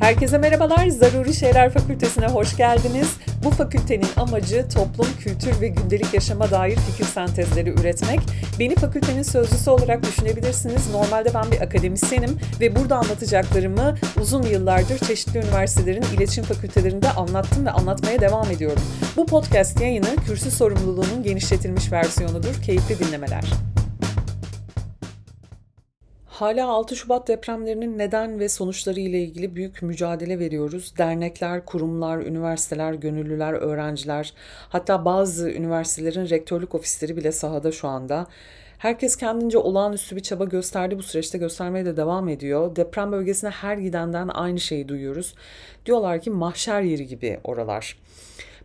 [0.00, 0.88] Herkese merhabalar.
[0.88, 3.16] Zaruri Şeyler Fakültesine hoş geldiniz.
[3.44, 8.20] Bu fakültenin amacı toplum, kültür ve gündelik yaşama dair fikir sentezleri üretmek.
[8.58, 10.90] Beni fakültenin sözcüsü olarak düşünebilirsiniz.
[10.92, 17.70] Normalde ben bir akademisyenim ve burada anlatacaklarımı uzun yıllardır çeşitli üniversitelerin iletişim fakültelerinde anlattım ve
[17.70, 18.82] anlatmaya devam ediyorum.
[19.16, 22.62] Bu podcast yayını kürsü sorumluluğunun genişletilmiş versiyonudur.
[22.62, 23.69] Keyifli dinlemeler.
[26.40, 30.94] Hala 6 Şubat depremlerinin neden ve sonuçları ile ilgili büyük mücadele veriyoruz.
[30.98, 34.34] Dernekler, kurumlar, üniversiteler, gönüllüler, öğrenciler,
[34.68, 38.26] hatta bazı üniversitelerin rektörlük ofisleri bile sahada şu anda.
[38.78, 42.76] Herkes kendince olağanüstü bir çaba gösterdi bu süreçte göstermeye de devam ediyor.
[42.76, 45.34] Deprem bölgesine her gidenden aynı şeyi duyuyoruz.
[45.86, 47.96] Diyorlar ki mahşer yeri gibi oralar.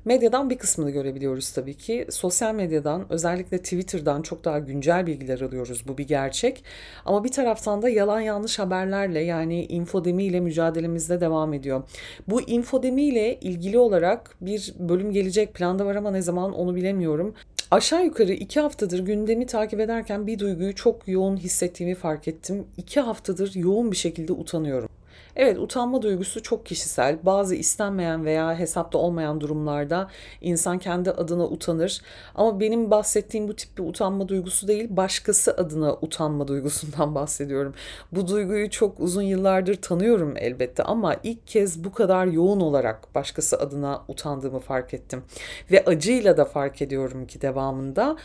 [0.06, 2.08] Medyadan bir kısmını görebiliyoruz tabii ki.
[2.10, 5.84] Sosyal medyadan özellikle Twitter'dan çok daha güncel bilgiler alıyoruz.
[5.88, 6.64] Bu bir gerçek.
[7.06, 11.84] Ama bir taraftan da yalan yanlış haberlerle yani infodemiyle mücadelemizde devam ediyor.
[12.28, 17.34] Bu infodemiyle ilgili olarak bir bölüm gelecek planda var ama ne zaman onu bilemiyorum.
[17.72, 22.66] Aşağı yukarı iki haftadır gündemi takip ederken bir duyguyu çok yoğun hissettiğimi fark ettim.
[22.78, 24.90] İki haftadır yoğun bir şekilde utanıyorum.
[25.36, 27.18] Evet utanma duygusu çok kişisel.
[27.24, 30.08] Bazı istenmeyen veya hesapta olmayan durumlarda
[30.42, 32.02] insan kendi adına utanır.
[32.36, 37.74] Ama benim bahsettiğim bu tip bir utanma duygusu değil, başkası adına utanma duygusundan bahsediyorum.
[38.12, 43.58] Bu duyguyu çok uzun yıllardır tanıyorum elbette ama ilk kez bu kadar yoğun olarak başkası
[43.58, 45.24] adına utandığımı fark ettim.
[45.72, 48.18] Ve acıyla da fark ediyorum ki devamında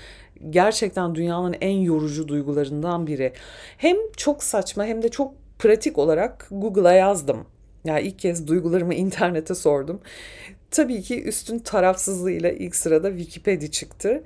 [0.51, 3.33] gerçekten dünyanın en yorucu duygularından biri.
[3.77, 7.47] Hem çok saçma hem de çok pratik olarak Google'a yazdım.
[7.85, 10.01] Yani ilk kez duygularımı internete sordum.
[10.71, 14.23] Tabii ki üstün tarafsızlığıyla ilk sırada Wikipedia çıktı.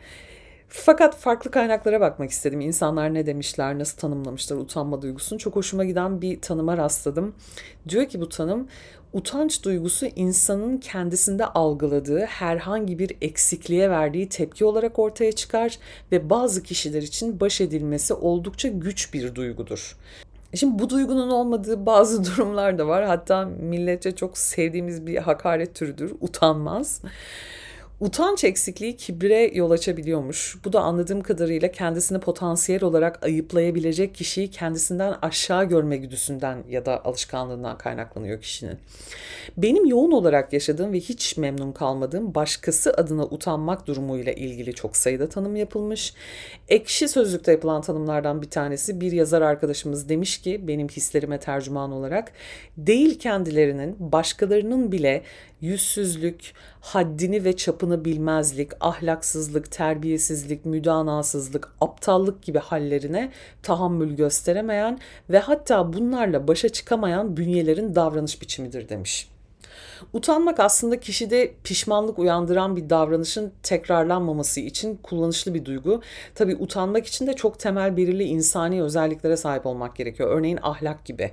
[0.68, 2.60] Fakat farklı kaynaklara bakmak istedim.
[2.60, 5.38] İnsanlar ne demişler, nasıl tanımlamışlar utanma duygusunu.
[5.38, 7.34] Çok hoşuma giden bir tanıma rastladım.
[7.88, 8.68] Diyor ki bu tanım,
[9.12, 15.78] utanç duygusu insanın kendisinde algıladığı herhangi bir eksikliğe verdiği tepki olarak ortaya çıkar
[16.12, 19.96] ve bazı kişiler için baş edilmesi oldukça güç bir duygudur.
[20.54, 23.04] Şimdi bu duygunun olmadığı bazı durumlar da var.
[23.04, 26.12] Hatta milletçe çok sevdiğimiz bir hakaret türüdür.
[26.20, 27.00] Utanmaz.
[28.00, 30.56] Utanç eksikliği kibre yol açabiliyormuş.
[30.64, 37.04] Bu da anladığım kadarıyla kendisini potansiyel olarak ayıplayabilecek kişiyi kendisinden aşağı görme güdüsünden ya da
[37.04, 38.78] alışkanlığından kaynaklanıyor kişinin.
[39.56, 45.28] Benim yoğun olarak yaşadığım ve hiç memnun kalmadığım başkası adına utanmak durumuyla ilgili çok sayıda
[45.28, 46.14] tanım yapılmış.
[46.68, 52.32] Ekşi Sözlük'te yapılan tanımlardan bir tanesi bir yazar arkadaşımız demiş ki benim hislerime tercüman olarak
[52.76, 55.22] değil kendilerinin başkalarının bile
[55.60, 56.52] yüzsüzlük,
[56.84, 64.98] haddini ve çapını bilmezlik, ahlaksızlık, terbiyesizlik, müdanasızlık, aptallık gibi hallerine tahammül gösteremeyen
[65.30, 69.33] ve hatta bunlarla başa çıkamayan bünyelerin davranış biçimidir demiş.
[70.12, 76.00] Utanmak aslında kişide pişmanlık uyandıran bir davranışın tekrarlanmaması için kullanışlı bir duygu.
[76.34, 80.30] Tabii utanmak için de çok temel belirli insani özelliklere sahip olmak gerekiyor.
[80.30, 81.30] Örneğin ahlak gibi.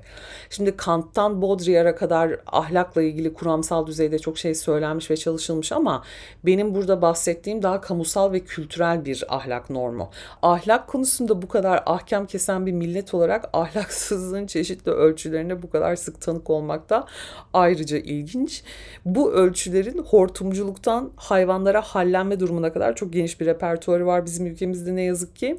[0.49, 6.03] Şimdi Kant'tan Baudrillard'a kadar ahlakla ilgili kuramsal düzeyde çok şey söylenmiş ve çalışılmış ama
[6.45, 10.09] benim burada bahsettiğim daha kamusal ve kültürel bir ahlak normu.
[10.41, 16.21] Ahlak konusunda bu kadar ahkam kesen bir millet olarak ahlaksızlığın çeşitli ölçülerine bu kadar sık
[16.21, 17.05] tanık olmak da
[17.53, 17.97] ayrıca
[18.31, 18.63] ilginç.
[19.05, 25.01] Bu ölçülerin hortumculuktan hayvanlara hallenme durumuna kadar çok geniş bir repertuarı var bizim ülkemizde ne
[25.01, 25.57] yazık ki.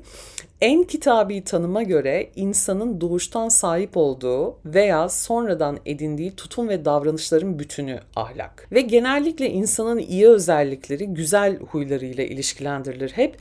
[0.60, 8.00] En kitabi tanıma göre insanın doğuştan sahip olduğu veya sonradan edindiği tutum ve davranışların bütünü
[8.16, 8.68] ahlak.
[8.72, 13.36] Ve genellikle insanın iyi özellikleri güzel huylarıyla ilişkilendirilir hep.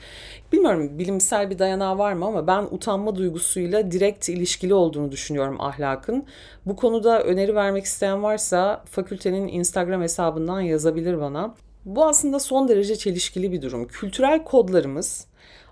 [0.51, 6.25] Bilmiyorum bilimsel bir dayanağı var mı ama ben utanma duygusuyla direkt ilişkili olduğunu düşünüyorum ahlakın.
[6.65, 8.83] Bu konuda öneri vermek isteyen varsa
[9.21, 11.55] fakültenin Instagram hesabından yazabilir bana.
[11.85, 13.87] Bu aslında son derece çelişkili bir durum.
[13.87, 15.27] Kültürel kodlarımız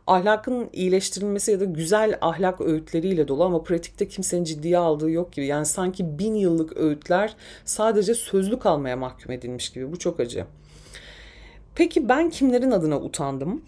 [0.08, 5.46] ahlakın iyileştirilmesi ya da güzel ahlak öğütleriyle dolu ama pratikte kimsenin ciddiye aldığı yok gibi.
[5.46, 7.36] Yani sanki bin yıllık öğütler
[7.66, 9.92] sadece sözlü kalmaya mahkum edilmiş gibi.
[9.92, 10.46] Bu çok acı.
[11.76, 13.62] Peki ben kimlerin adına utandım?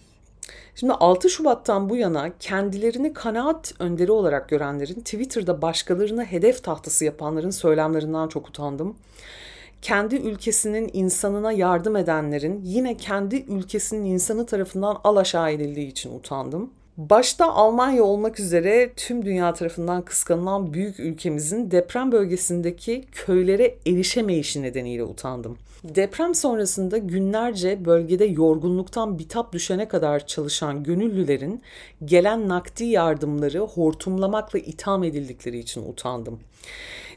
[0.76, 7.50] Şimdi 6 Şubat'tan bu yana kendilerini kanaat önderi olarak görenlerin Twitter'da başkalarını hedef tahtası yapanların
[7.50, 8.96] söylemlerinden çok utandım
[9.82, 16.70] kendi ülkesinin insanına yardım edenlerin yine kendi ülkesinin insanı tarafından alaşağı edildiği için utandım.
[16.98, 25.04] Başta Almanya olmak üzere tüm dünya tarafından kıskanılan büyük ülkemizin deprem bölgesindeki köylere erişemeyişi nedeniyle
[25.04, 25.58] utandım.
[25.84, 31.62] Deprem sonrasında günlerce bölgede yorgunluktan bitap düşene kadar çalışan gönüllülerin
[32.06, 36.40] gelen nakdi yardımları hortumlamakla itham edildikleri için utandım.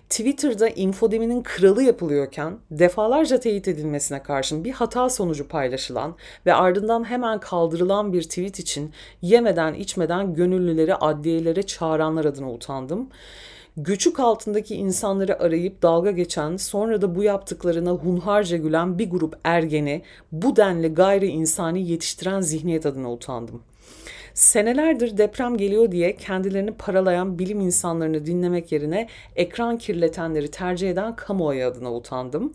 [0.08, 6.14] Twitter'da infodeminin kralı yapılıyorken defalarca teyit edilmesine karşın bir hata sonucu paylaşılan
[6.46, 8.92] ve ardından hemen kaldırılan bir tweet için
[9.22, 13.08] yemeden içmeden gönüllüleri adliyelere çağıranlar adına utandım.
[13.76, 20.02] Göçük altındaki insanları arayıp dalga geçen, sonra da bu yaptıklarına hunharca gülen bir grup ergeni
[20.32, 23.62] bu denli gayri insani yetiştiren zihniyet adına utandım.
[24.34, 31.66] Senelerdir deprem geliyor diye kendilerini paralayan bilim insanlarını dinlemek yerine ekran kirletenleri tercih eden kamuoyu
[31.66, 32.52] adına utandım.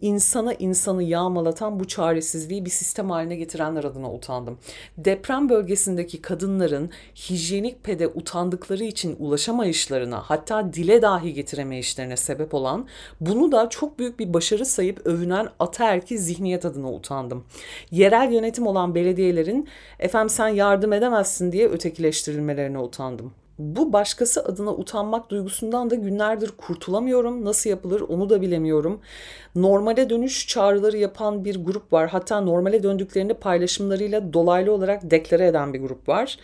[0.00, 4.58] İnsana insanı yağmalatan bu çaresizliği bir sistem haline getirenler adına utandım.
[4.98, 12.86] Deprem bölgesindeki kadınların hijyenik pede utandıkları için ulaşamayışlarına hatta dile dahi getiremeyişlerine sebep olan
[13.20, 17.44] bunu da çok büyük bir başarı sayıp övünen ataerki zihniyet adına utandım.
[17.90, 25.30] Yerel yönetim olan belediyelerin efendim sen yardım edemezsin diye ötekileştirilmelerine utandım bu başkası adına utanmak
[25.30, 27.44] duygusundan da günlerdir kurtulamıyorum.
[27.44, 29.00] Nasıl yapılır onu da bilemiyorum.
[29.54, 32.08] Normale dönüş çağrıları yapan bir grup var.
[32.08, 36.38] Hatta normale döndüklerini paylaşımlarıyla dolaylı olarak deklare eden bir grup var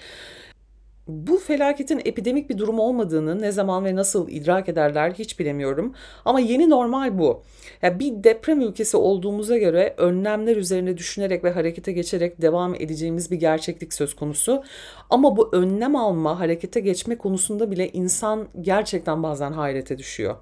[1.08, 5.94] bu felaketin epidemik bir durum olmadığını ne zaman ve nasıl idrak ederler hiç bilemiyorum.
[6.24, 7.42] Ama yeni normal bu.
[7.82, 13.36] Yani bir deprem ülkesi olduğumuza göre önlemler üzerine düşünerek ve harekete geçerek devam edeceğimiz bir
[13.36, 14.62] gerçeklik söz konusu.
[15.10, 20.36] Ama bu önlem alma, harekete geçme konusunda bile insan gerçekten bazen hayrete düşüyor.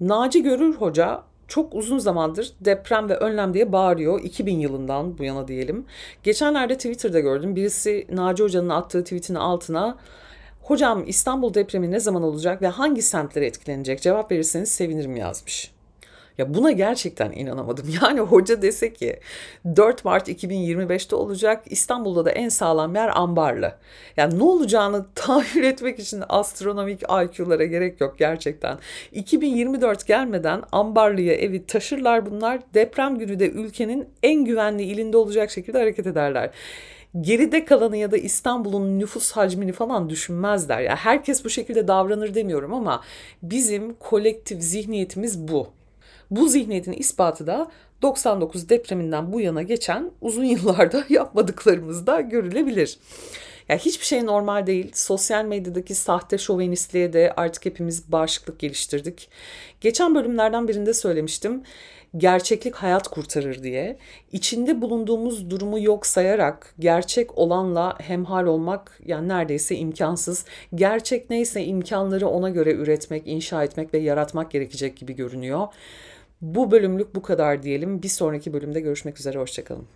[0.00, 4.20] Naci Görür Hoca çok uzun zamandır deprem ve önlem diye bağırıyor.
[4.20, 5.86] 2000 yılından bu yana diyelim.
[6.22, 7.56] Geçenlerde Twitter'da gördüm.
[7.56, 9.96] Birisi Naci Hoca'nın attığı tweetin altına
[10.62, 15.70] Hocam İstanbul depremi ne zaman olacak ve hangi semtler etkilenecek cevap verirseniz sevinirim yazmış.
[16.40, 17.86] Ya buna gerçekten inanamadım.
[18.02, 19.20] Yani hoca dese ki
[19.76, 23.74] 4 Mart 2025'te olacak İstanbul'da da en sağlam yer Ambarlı.
[24.16, 28.78] Yani ne olacağını tahmin etmek için astronomik IQ'lara gerek yok gerçekten.
[29.12, 32.60] 2024 gelmeden Ambarlı'ya evi taşırlar bunlar.
[32.74, 36.50] Deprem günü de ülkenin en güvenli ilinde olacak şekilde hareket ederler
[37.20, 40.80] geride kalanı ya da İstanbul'un nüfus hacmini falan düşünmezler.
[40.80, 43.02] Ya herkes bu şekilde davranır demiyorum ama
[43.42, 45.79] bizim kolektif zihniyetimiz bu.
[46.30, 47.70] Bu zihniyetin ispatı da
[48.02, 52.98] 99 depreminden bu yana geçen uzun yıllarda yapmadıklarımızda görülebilir.
[53.68, 54.90] Ya hiçbir şey normal değil.
[54.94, 59.28] Sosyal medyadaki sahte şovenistliğe de artık hepimiz bağışıklık geliştirdik.
[59.80, 61.62] Geçen bölümlerden birinde söylemiştim.
[62.16, 63.98] Gerçeklik hayat kurtarır diye.
[64.32, 70.44] İçinde bulunduğumuz durumu yok sayarak gerçek olanla hemhal olmak yani neredeyse imkansız.
[70.74, 75.68] Gerçek neyse imkanları ona göre üretmek, inşa etmek ve yaratmak gerekecek gibi görünüyor.
[76.40, 78.02] Bu bölümlük bu kadar diyelim.
[78.02, 79.38] Bir sonraki bölümde görüşmek üzere.
[79.38, 79.86] Hoşçakalın.